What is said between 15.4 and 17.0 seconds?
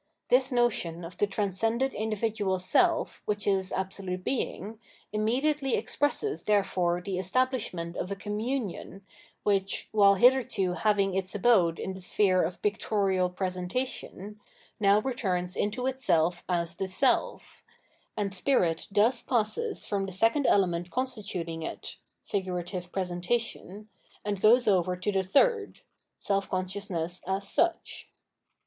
into itself as the